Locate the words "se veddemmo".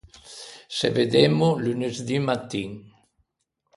0.75-1.49